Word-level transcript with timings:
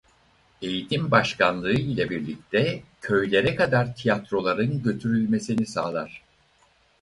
Eğitim 0.61 1.11
Başkanlığı 1.11 1.73
ile 1.73 2.09
birlikte 2.09 2.83
köylere 3.01 3.55
kadar 3.55 3.95
tiyatroların 3.95 4.83
götürülmesini 4.83 5.65
sağlar. 5.65 6.23